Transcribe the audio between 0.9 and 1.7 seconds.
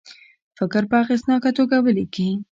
اغیزناکه